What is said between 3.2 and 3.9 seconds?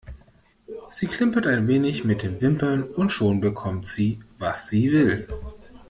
bekommt